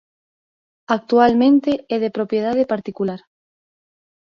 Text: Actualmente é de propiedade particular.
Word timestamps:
Actualmente 0.97 1.71
é 1.95 1.97
de 2.03 2.13
propiedade 2.17 2.69
particular. 2.73 3.21